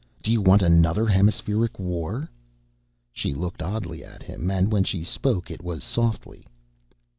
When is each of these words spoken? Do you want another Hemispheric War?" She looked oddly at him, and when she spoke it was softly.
Do 0.23 0.31
you 0.31 0.41
want 0.41 0.63
another 0.63 1.05
Hemispheric 1.05 1.77
War?" 1.77 2.27
She 3.11 3.35
looked 3.35 3.61
oddly 3.61 4.03
at 4.03 4.23
him, 4.23 4.49
and 4.49 4.71
when 4.71 4.83
she 4.83 5.03
spoke 5.03 5.51
it 5.51 5.61
was 5.63 5.83
softly. 5.83 6.47